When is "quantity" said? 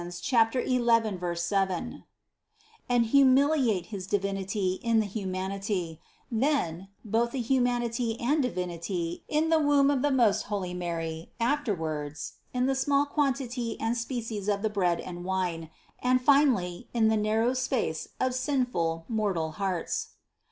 13.05-13.79